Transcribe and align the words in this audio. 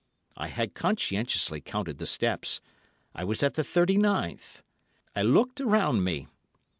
I 0.35 0.47
had 0.47 0.73
conscientiously 0.73 1.61
counted 1.61 1.99
the 1.99 2.07
steps. 2.07 2.59
I 3.13 3.23
was 3.23 3.43
at 3.43 3.53
the 3.53 3.63
thirty 3.63 3.97
ninth. 3.99 4.63
I 5.15 5.21
looked 5.21 5.61
around 5.61 6.03
me. 6.03 6.27